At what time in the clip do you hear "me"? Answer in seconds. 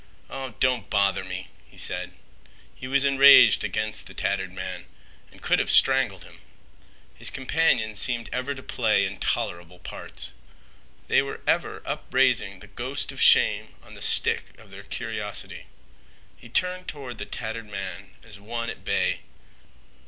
1.23-1.49